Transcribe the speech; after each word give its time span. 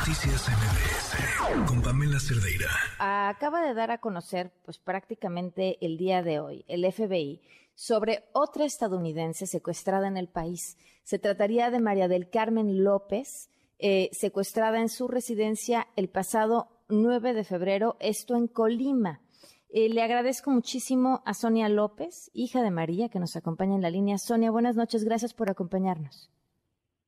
Noticias 0.00 0.48
MBS 0.48 1.68
con 1.68 1.82
Pamela 1.82 2.18
Cerdeira. 2.18 2.70
Acaba 2.98 3.60
de 3.60 3.74
dar 3.74 3.90
a 3.90 3.98
conocer, 3.98 4.50
pues 4.64 4.78
prácticamente 4.78 5.76
el 5.84 5.98
día 5.98 6.22
de 6.22 6.40
hoy, 6.40 6.64
el 6.68 6.90
FBI 6.90 7.42
sobre 7.74 8.24
otra 8.32 8.64
estadounidense 8.64 9.46
secuestrada 9.46 10.08
en 10.08 10.16
el 10.16 10.26
país. 10.26 10.78
Se 11.02 11.18
trataría 11.18 11.70
de 11.70 11.80
María 11.80 12.08
del 12.08 12.30
Carmen 12.30 12.82
López, 12.82 13.50
eh, 13.78 14.08
secuestrada 14.12 14.80
en 14.80 14.88
su 14.88 15.06
residencia 15.06 15.86
el 15.96 16.08
pasado 16.08 16.68
9 16.88 17.34
de 17.34 17.44
febrero, 17.44 17.98
esto 18.00 18.36
en 18.36 18.48
Colima. 18.48 19.20
Eh, 19.68 19.90
le 19.90 20.02
agradezco 20.02 20.50
muchísimo 20.50 21.22
a 21.26 21.34
Sonia 21.34 21.68
López, 21.68 22.30
hija 22.32 22.62
de 22.62 22.70
María, 22.70 23.10
que 23.10 23.20
nos 23.20 23.36
acompaña 23.36 23.74
en 23.74 23.82
la 23.82 23.90
línea. 23.90 24.16
Sonia, 24.16 24.50
buenas 24.50 24.76
noches, 24.76 25.04
gracias 25.04 25.34
por 25.34 25.50
acompañarnos. 25.50 26.30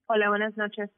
Hola, 0.09 0.29
buenas 0.29 0.59
noches. 0.59 0.91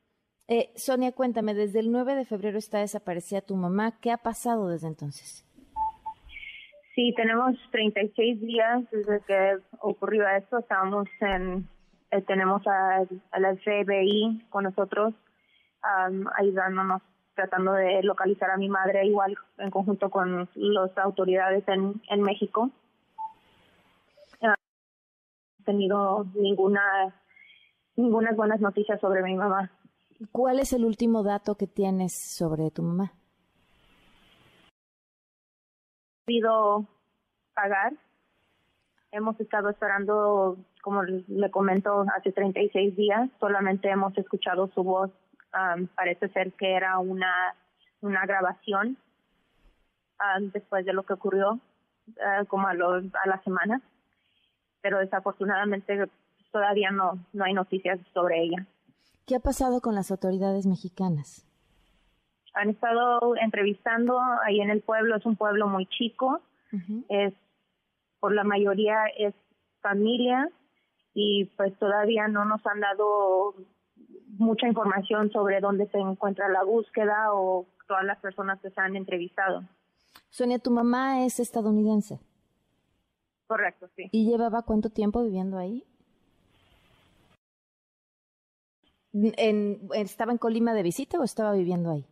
Eh, 0.46 0.70
Sonia, 0.76 1.12
cuéntame, 1.12 1.54
desde 1.54 1.80
el 1.80 1.90
9 1.90 2.14
de 2.16 2.26
febrero 2.26 2.58
está 2.58 2.78
desaparecida 2.78 3.40
tu 3.40 3.56
mamá. 3.56 3.98
¿Qué 4.00 4.10
ha 4.10 4.18
pasado 4.18 4.68
desde 4.68 4.88
entonces? 4.88 5.44
Sí, 6.94 7.14
tenemos 7.16 7.56
36 7.72 8.40
días 8.40 8.84
desde 8.90 9.20
que 9.22 9.58
ocurrió 9.80 10.28
esto. 10.28 10.58
Estábamos 10.58 11.08
en, 11.20 11.66
eh, 12.10 12.20
tenemos 12.22 12.62
a, 12.66 13.06
la 13.38 13.56
FBI 13.56 14.46
con 14.50 14.64
nosotros 14.64 15.14
ayudándonos, 16.38 17.02
tratando 17.34 17.72
de 17.74 18.02
localizar 18.02 18.50
a 18.50 18.56
mi 18.56 18.70
madre, 18.70 19.04
igual 19.04 19.36
en 19.58 19.70
conjunto 19.70 20.08
con 20.08 20.48
las 20.54 20.96
autoridades 20.96 21.62
en, 21.68 22.00
en 22.08 22.22
México. 22.22 22.70
No 24.40 24.52
he 24.52 25.64
tenido 25.64 26.24
ninguna, 26.34 27.14
ninguna 27.96 28.32
buenas 28.32 28.60
noticias 28.60 28.98
sobre 28.98 29.22
mi 29.22 29.34
mamá. 29.34 29.70
¿Cuál 30.32 30.60
es 30.60 30.72
el 30.72 30.84
último 30.84 31.22
dato 31.22 31.56
que 31.56 31.66
tienes 31.66 32.12
sobre 32.14 32.70
tu 32.70 32.82
mamá? 32.82 33.12
podido 36.24 36.86
pagar. 37.54 37.92
Hemos 39.12 39.38
estado 39.40 39.70
esperando, 39.70 40.56
como 40.82 41.02
le 41.02 41.50
comento, 41.50 42.04
hace 42.16 42.32
36 42.32 42.96
días. 42.96 43.30
Solamente 43.38 43.88
hemos 43.88 44.16
escuchado 44.18 44.68
su 44.74 44.82
voz. 44.82 45.10
parece 45.94 46.28
ser 46.30 46.52
que 46.54 46.74
era 46.74 46.98
una, 46.98 47.54
una 48.00 48.26
grabación 48.26 48.96
después 50.52 50.84
de 50.84 50.92
lo 50.92 51.04
que 51.04 51.12
ocurrió, 51.12 51.60
uh, 52.08 52.46
como 52.48 52.66
a, 52.66 52.72
a 52.72 53.28
la 53.28 53.42
semana. 53.44 53.80
Pero 54.80 54.98
desafortunadamente 54.98 56.08
todavía 56.50 56.90
no, 56.90 57.18
no 57.32 57.44
hay 57.44 57.52
noticias 57.52 58.00
sobre 58.12 58.42
ella. 58.42 58.66
¿Qué 59.26 59.36
ha 59.36 59.40
pasado 59.40 59.80
con 59.80 59.94
las 59.94 60.10
autoridades 60.10 60.66
mexicanas? 60.66 61.46
han 62.54 62.70
estado 62.70 63.36
entrevistando 63.36 64.18
ahí 64.44 64.60
en 64.60 64.70
el 64.70 64.80
pueblo, 64.80 65.16
es 65.16 65.26
un 65.26 65.36
pueblo 65.36 65.68
muy 65.68 65.86
chico, 65.86 66.40
es 67.08 67.34
por 68.20 68.34
la 68.34 68.42
mayoría 68.42 69.04
es 69.18 69.34
familia 69.80 70.50
y 71.12 71.44
pues 71.56 71.76
todavía 71.78 72.26
no 72.26 72.44
nos 72.44 72.66
han 72.66 72.80
dado 72.80 73.54
mucha 74.38 74.66
información 74.66 75.30
sobre 75.30 75.60
dónde 75.60 75.86
se 75.88 75.98
encuentra 75.98 76.48
la 76.48 76.64
búsqueda 76.64 77.32
o 77.32 77.66
todas 77.86 78.04
las 78.04 78.18
personas 78.18 78.60
que 78.60 78.70
se 78.70 78.80
han 78.80 78.96
entrevistado. 78.96 79.62
Sonia, 80.30 80.58
tu 80.58 80.70
mamá 80.70 81.24
es 81.24 81.38
estadounidense. 81.38 82.18
Correcto, 83.46 83.88
sí. 83.94 84.08
¿Y 84.10 84.28
llevaba 84.28 84.62
cuánto 84.62 84.90
tiempo 84.90 85.22
viviendo 85.22 85.58
ahí? 85.58 85.84
En, 89.14 89.80
¿Estaba 89.94 90.32
en 90.32 90.38
Colima 90.38 90.74
de 90.74 90.82
visita 90.82 91.18
o 91.18 91.24
estaba 91.24 91.52
viviendo 91.52 91.90
ahí? 91.92 92.04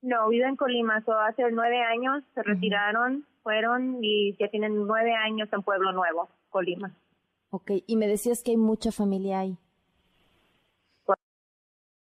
No, 0.00 0.28
vivo 0.28 0.46
en 0.46 0.56
Colima. 0.56 1.02
hace 1.26 1.50
nueve 1.52 1.82
años 1.82 2.24
se 2.34 2.42
retiraron, 2.42 3.26
fueron 3.42 3.98
y 4.02 4.36
ya 4.38 4.48
tienen 4.48 4.86
nueve 4.86 5.14
años 5.14 5.48
en 5.52 5.62
Pueblo 5.62 5.92
Nuevo, 5.92 6.28
Colima. 6.50 6.94
Ok, 7.50 7.70
y 7.86 7.96
me 7.96 8.08
decías 8.08 8.42
que 8.42 8.52
hay 8.52 8.56
mucha 8.56 8.90
familia 8.90 9.40
ahí. 9.40 9.58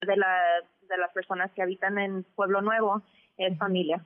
De, 0.01 0.17
la, 0.17 0.37
de 0.89 0.97
las 0.97 1.13
personas 1.13 1.53
que 1.53 1.63
habitan 1.63 1.99
en 1.99 2.25
Pueblo 2.35 2.63
Nuevo 2.63 3.03
es 3.37 3.57
familia. 3.59 4.05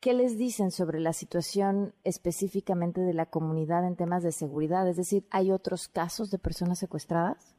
¿Qué 0.00 0.12
les 0.12 0.36
dicen 0.36 0.70
sobre 0.70 1.00
la 1.00 1.12
situación 1.12 1.94
específicamente 2.04 3.00
de 3.00 3.14
la 3.14 3.26
comunidad 3.26 3.86
en 3.86 3.96
temas 3.96 4.22
de 4.22 4.32
seguridad? 4.32 4.88
Es 4.88 4.96
decir, 4.96 5.24
¿hay 5.30 5.50
otros 5.50 5.88
casos 5.88 6.30
de 6.30 6.38
personas 6.38 6.78
secuestradas? 6.78 7.56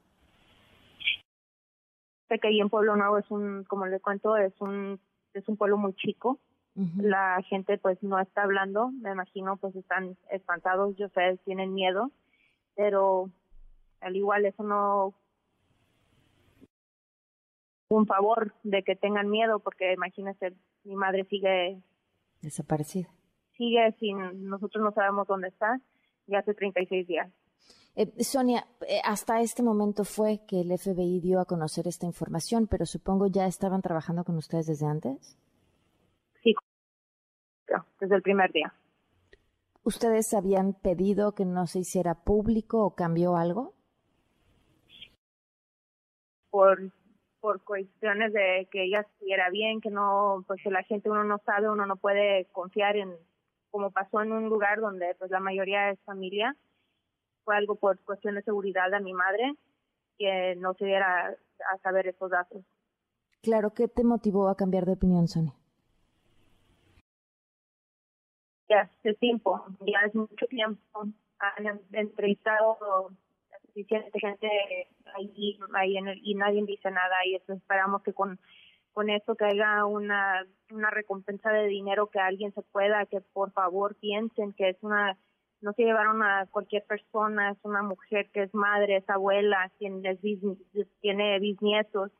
Sé 2.28 2.40
que 2.40 2.48
ahí 2.48 2.60
en 2.60 2.70
Pueblo 2.70 2.96
Nuevo 2.96 3.18
es 3.18 3.30
un, 3.30 3.64
como 3.66 3.86
le 3.86 4.00
cuento, 4.00 4.36
es 4.38 4.54
un 4.60 5.00
es 5.36 5.48
un 5.48 5.58
pueblo 5.58 5.78
muy 5.78 5.94
chico. 5.94 6.40
La 6.98 7.42
gente 7.48 7.78
pues 7.78 8.04
no 8.04 8.20
está 8.20 8.44
hablando, 8.44 8.90
me 8.92 9.12
imagino 9.12 9.56
pues 9.56 9.74
están 9.78 10.18
espantados, 10.30 10.98
yo 10.98 11.08
sé, 11.10 11.40
tienen 11.46 11.74
miedo, 11.74 12.12
pero 12.76 13.30
al 14.02 14.18
igual 14.18 14.46
eso 14.46 14.62
no 14.62 15.14
un 17.88 18.06
favor 18.06 18.54
de 18.64 18.84
que 18.84 18.98
tengan 18.98 19.30
miedo 19.30 19.60
porque 19.60 19.94
imagínese 19.94 20.54
mi 20.84 20.96
madre 20.98 21.24
sigue 21.30 21.82
desaparecida. 22.42 23.08
Sigue 23.56 23.96
sin 24.00 24.50
nosotros 24.50 24.84
no 24.84 24.92
sabemos 24.92 25.28
dónde 25.28 25.48
está 25.48 25.80
ya 26.28 26.40
hace 26.40 26.54
36 26.54 27.08
días. 27.08 27.32
Eh, 27.96 28.12
Sonia, 28.24 28.68
eh, 28.88 29.00
hasta 29.06 29.40
este 29.40 29.64
momento 29.64 30.04
fue 30.04 30.42
que 30.46 30.62
el 30.62 30.78
FBI 30.78 31.22
dio 31.22 31.40
a 31.40 31.46
conocer 31.46 31.88
esta 31.88 32.06
información, 32.06 32.68
pero 32.68 32.86
supongo 32.86 33.28
ya 33.28 33.48
estaban 33.48 33.82
trabajando 33.82 34.26
con 34.26 34.36
ustedes 34.36 34.68
desde 34.68 34.86
antes. 34.86 35.38
Sí, 36.44 36.54
desde 38.00 38.16
el 38.16 38.22
primer 38.22 38.52
día. 38.52 38.74
¿Ustedes 39.84 40.34
habían 40.34 40.74
pedido 40.74 41.36
que 41.36 41.46
no 41.46 41.68
se 41.68 41.80
hiciera 41.80 42.16
público 42.16 42.84
o 42.84 42.96
cambió 42.96 43.38
algo? 43.38 43.74
Por, 46.50 46.92
por 47.40 47.64
cuestiones 47.64 48.34
de 48.34 48.68
que 48.72 48.84
ella 48.84 49.02
estuviera 49.02 49.50
bien, 49.52 49.80
que 49.80 49.90
no, 49.90 50.44
pues 50.48 50.62
que 50.62 50.72
la 50.72 50.84
gente 50.84 51.10
uno 51.10 51.24
no 51.24 51.38
sabe, 51.46 51.70
uno 51.70 51.86
no 51.86 51.96
puede 51.96 52.46
confiar 52.52 52.98
en, 52.98 53.16
como 53.72 53.92
pasó 53.92 54.22
en 54.22 54.34
un 54.34 54.50
lugar 54.50 54.82
donde 54.82 55.16
pues 55.16 55.32
la 55.32 55.40
mayoría 55.40 55.92
es 55.92 56.00
familia 56.02 56.58
fue 57.46 57.56
algo 57.56 57.76
por 57.76 58.00
cuestión 58.00 58.36
de 58.36 58.42
seguridad 58.42 58.92
de 58.92 59.00
mi 59.00 59.14
madre 59.14 59.54
que 60.18 60.56
no 60.58 60.74
se 60.74 60.86
diera 60.86 61.38
a 61.72 61.78
saber 61.78 62.08
esos 62.08 62.30
datos. 62.32 62.64
Claro, 63.42 63.74
¿qué 63.74 63.88
te 63.88 64.04
motivó 64.04 64.50
a 64.50 64.58
cambiar 64.58 64.86
de 64.86 64.94
opinión, 64.94 65.28
Sonia? 65.28 65.54
Ya 68.68 68.82
hace 68.82 69.14
tiempo, 69.14 69.64
ya 69.82 70.00
es 70.08 70.16
mucho 70.16 70.48
tiempo. 70.48 71.06
Han 71.38 71.80
entrevistado 71.92 73.12
suficiente 73.68 74.20
gente 74.20 74.50
ahí, 75.16 75.60
ahí 75.76 75.98
en 75.98 76.08
el, 76.08 76.22
y 76.24 76.34
nadie 76.34 76.64
dice 76.66 76.90
nada 76.90 77.16
y 77.26 77.36
eso 77.36 77.54
esperamos 77.54 78.02
que 78.04 78.14
con 78.14 78.40
con 78.94 79.10
esto 79.10 79.36
que 79.36 79.44
haya 79.44 79.86
una 79.86 80.48
una 80.72 80.90
recompensa 80.90 81.52
de 81.52 81.68
dinero 81.68 82.08
que 82.08 82.20
alguien 82.20 82.54
se 82.54 82.62
pueda 82.62 83.06
que 83.06 83.20
por 83.20 83.52
favor 83.52 83.96
piensen 83.96 84.54
que 84.54 84.70
es 84.70 84.78
una 84.82 85.18
no 85.66 85.74
se 85.74 85.82
llevaron 85.82 86.22
a 86.22 86.46
cualquier 86.52 86.86
persona, 86.86 87.50
es 87.50 87.58
una 87.64 87.82
mujer 87.82 88.30
que 88.32 88.44
es 88.44 88.54
madre, 88.54 88.98
es 88.98 89.10
abuela, 89.10 89.72
quien 89.80 90.04
tiene 91.02 91.40
bisnietos. 91.40 92.12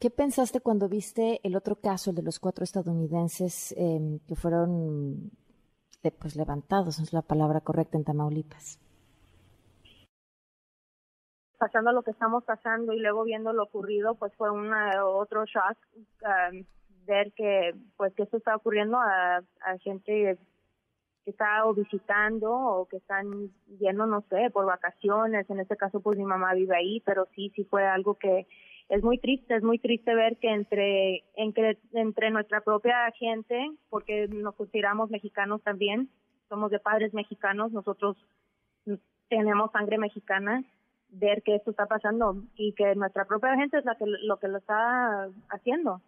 ¿Qué 0.00 0.10
pensaste 0.10 0.60
cuando 0.60 0.88
viste 0.88 1.40
el 1.44 1.54
otro 1.54 1.76
caso, 1.76 2.10
el 2.10 2.16
de 2.16 2.24
los 2.24 2.40
cuatro 2.40 2.64
estadounidenses 2.64 3.72
em, 3.78 4.18
que 4.26 4.34
fueron 4.34 5.30
pues 6.18 6.36
levantados, 6.36 6.98
es 6.98 7.12
la 7.12 7.22
palabra 7.22 7.60
correcta, 7.60 7.96
en 7.96 8.04
Tamaulipas? 8.04 8.80
Pasando 11.56 11.92
lo 11.92 12.02
que 12.02 12.10
estamos 12.10 12.44
pasando 12.44 12.92
y 12.92 12.98
luego 12.98 13.22
viendo 13.22 13.52
lo 13.52 13.62
ocurrido, 13.62 14.16
pues 14.16 14.34
fue 14.34 14.50
una, 14.50 15.04
otro 15.06 15.44
shock 15.46 15.78
ver 17.06 17.32
que 17.32 17.74
pues 17.96 18.12
que 18.14 18.24
esto 18.24 18.36
está 18.36 18.56
ocurriendo 18.56 18.98
a, 18.98 19.42
gente 19.80 20.38
que 21.24 21.30
está 21.30 21.66
o 21.66 21.74
visitando 21.74 22.52
o 22.52 22.86
que 22.86 22.98
están 22.98 23.50
yendo 23.80 24.06
no 24.06 24.22
sé 24.28 24.50
por 24.50 24.66
vacaciones. 24.66 25.48
En 25.50 25.60
este 25.60 25.76
caso 25.76 26.00
pues 26.00 26.18
mi 26.18 26.24
mamá 26.24 26.54
vive 26.54 26.76
ahí 26.76 27.00
pero 27.04 27.26
sí 27.34 27.52
sí 27.54 27.64
fue 27.64 27.86
algo 27.86 28.14
que 28.14 28.46
es 28.88 29.02
muy 29.02 29.18
triste. 29.18 29.56
Es 29.56 29.62
muy 29.62 29.78
triste 29.78 30.14
ver 30.14 30.36
que 30.38 30.52
entre 30.52 31.24
entre, 31.34 31.78
entre 31.92 32.30
nuestra 32.30 32.60
propia 32.60 33.10
gente 33.12 33.70
porque 33.88 34.28
nos 34.28 34.54
consideramos 34.54 35.10
mexicanos 35.10 35.62
también 35.62 36.10
somos 36.48 36.70
de 36.70 36.78
padres 36.78 37.12
mexicanos 37.12 37.72
nosotros 37.72 38.16
tenemos 39.28 39.72
sangre 39.72 39.98
mexicana 39.98 40.62
ver 41.08 41.42
que 41.42 41.56
esto 41.56 41.70
está 41.70 41.86
pasando 41.86 42.36
y 42.56 42.72
que 42.74 42.94
nuestra 42.94 43.24
propia 43.24 43.56
gente 43.56 43.78
es 43.78 43.84
la 43.84 43.96
que 43.96 44.04
lo 44.06 44.38
que 44.38 44.48
lo 44.48 44.58
está 44.58 45.28
haciendo 45.48 46.00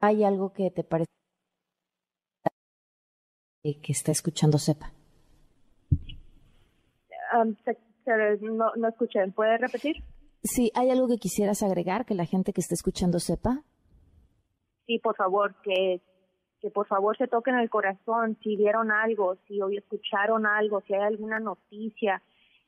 ¿Hay 0.00 0.24
algo 0.24 0.52
que 0.52 0.70
te 0.70 0.84
parece 0.84 1.10
que 3.62 3.92
está 3.92 4.12
escuchando 4.12 4.58
sepa? 4.58 4.92
Um, 7.34 7.56
no, 8.56 8.72
no 8.76 8.88
escuché. 8.88 9.26
¿Puede 9.32 9.58
repetir? 9.58 9.96
Sí, 10.42 10.70
¿hay 10.74 10.90
algo 10.90 11.08
que 11.08 11.18
quisieras 11.18 11.62
agregar 11.62 12.06
que 12.06 12.14
la 12.14 12.24
gente 12.24 12.52
que 12.52 12.60
esté 12.60 12.74
escuchando 12.74 13.18
sepa? 13.18 13.62
Sí, 14.86 15.00
por 15.00 15.16
favor, 15.16 15.56
que, 15.62 16.00
que 16.60 16.70
por 16.70 16.86
favor 16.86 17.16
se 17.16 17.26
toquen 17.26 17.56
el 17.56 17.68
corazón 17.68 18.38
si 18.42 18.56
vieron 18.56 18.92
algo, 18.92 19.36
si 19.48 19.60
hoy 19.60 19.78
escucharon 19.78 20.46
algo, 20.46 20.80
si 20.82 20.94
hay 20.94 21.02
alguna 21.02 21.40
noticia, 21.40 22.22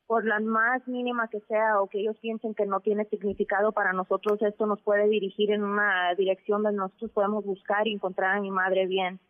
por 0.08 0.24
la 0.24 0.40
más 0.40 0.88
mínima 0.88 1.28
que 1.28 1.40
sea 1.40 1.82
o 1.82 1.86
que 1.86 2.00
ellos 2.00 2.16
piensen 2.18 2.54
que 2.54 2.64
no 2.64 2.80
tiene 2.80 3.04
significado 3.04 3.72
para 3.72 3.92
nosotros, 3.92 4.40
esto 4.40 4.64
nos 4.64 4.80
puede 4.80 5.06
dirigir 5.06 5.50
en 5.50 5.62
una 5.62 6.14
dirección 6.14 6.62
donde 6.62 6.78
nosotros 6.78 7.10
podemos 7.10 7.44
buscar 7.44 7.86
y 7.86 7.92
encontrar 7.92 8.38
a 8.38 8.40
mi 8.40 8.50
madre 8.50 8.86
bien. 8.86 9.20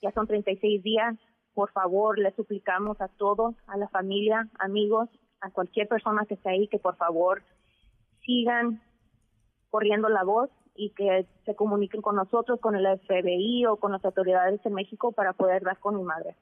Ya 0.00 0.12
son 0.12 0.26
36 0.26 0.82
días, 0.82 1.14
por 1.52 1.70
favor, 1.72 2.18
le 2.18 2.34
suplicamos 2.34 2.98
a 3.02 3.08
todos, 3.08 3.54
a 3.66 3.76
la 3.76 3.86
familia, 3.88 4.48
amigos, 4.58 5.10
a 5.42 5.50
cualquier 5.50 5.88
persona 5.88 6.24
que 6.24 6.34
esté 6.34 6.48
ahí, 6.48 6.68
que 6.68 6.78
por 6.78 6.96
favor 6.96 7.42
sigan 8.24 8.80
corriendo 9.68 10.08
la 10.08 10.24
voz 10.24 10.48
y 10.74 10.94
que 10.94 11.26
se 11.44 11.54
comuniquen 11.54 12.00
con 12.00 12.16
nosotros, 12.16 12.60
con 12.60 12.74
el 12.76 12.86
FBI 13.00 13.66
o 13.66 13.76
con 13.76 13.92
las 13.92 14.02
autoridades 14.02 14.64
en 14.64 14.72
México 14.72 15.12
para 15.12 15.34
poder 15.34 15.64
dar 15.64 15.78
con 15.80 15.96
mi 15.96 16.02
madre. 16.02 16.34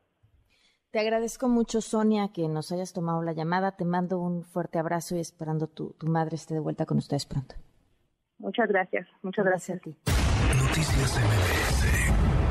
Te 0.93 1.01
agradezco 1.01 1.49
mucho, 1.49 1.81
Sonia, 1.81 2.29
que 2.35 2.47
nos 2.49 2.71
hayas 2.71 2.93
tomado 2.93 3.23
la 3.23 3.33
llamada. 3.33 3.73
Te 3.73 3.87
mando 3.87 4.19
un 4.19 4.45
fuerte 4.45 4.79
abrazo 4.79 5.17
y 5.17 5.21
esperando 5.21 5.67
tu, 5.67 5.95
tu 5.99 6.07
madre 6.07 6.37
esté 6.37 6.53
de 6.53 6.61
vuelta 6.61 6.85
con 6.85 6.99
ustedes 6.99 7.25
pronto. 7.25 7.55
Muchas 8.37 8.69
gracias, 8.69 9.09
muchas 9.23 9.47
gracias. 9.47 9.81
gracias 9.83 10.05
a 10.07 10.13
ti. 10.13 10.63
Noticias 10.63 11.19
MBS 11.19 12.42